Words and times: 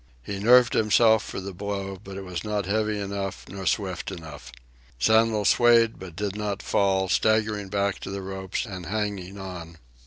He 0.23 0.39
nerved 0.39 0.73
himself 0.73 1.23
for 1.23 1.39
the 1.39 1.53
blow, 1.53 1.95
but 2.03 2.17
it 2.17 2.23
was 2.23 2.43
not 2.43 2.65
heavy 2.65 2.99
enough 2.99 3.45
nor 3.47 3.67
swift 3.67 4.09
enough. 4.09 4.51
Sandel 4.97 5.45
swayed, 5.45 5.99
but 5.99 6.15
did 6.15 6.35
not 6.35 6.63
fall, 6.63 7.07
staggering 7.07 7.69
back 7.69 7.99
to 7.99 8.09
the 8.09 8.23
ropes 8.23 8.65
and 8.65 8.87
holding 8.87 9.37
on. 9.37 9.77